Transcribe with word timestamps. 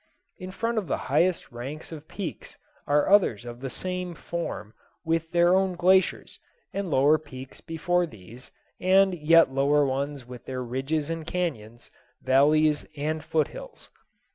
In 0.39 0.49
front 0.49 0.79
of 0.79 0.87
the 0.87 0.97
highest 1.13 1.51
ranks 1.51 1.91
of 1.91 2.07
peaks 2.07 2.57
are 2.87 3.07
others 3.07 3.45
of 3.45 3.59
the 3.59 3.69
same 3.69 4.15
form 4.15 4.73
with 5.05 5.29
their 5.31 5.53
own 5.53 5.75
glaciers, 5.75 6.39
and 6.73 6.89
lower 6.89 7.19
peaks 7.19 7.61
before 7.61 8.07
these, 8.07 8.49
and 8.79 9.13
yet 9.13 9.51
lower 9.53 9.85
ones 9.85 10.25
with 10.25 10.45
their 10.45 10.63
ridges 10.63 11.11
and 11.11 11.23
cañons, 11.27 11.91
valleys 12.19 12.83
and 12.97 13.23
foothills. 13.23 13.91